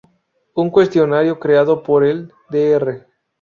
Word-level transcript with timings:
Un 0.55 0.71
cuestionario 0.71 1.39
creado 1.39 1.83
por 1.83 2.03
el 2.03 2.29
Dr. 2.49 3.05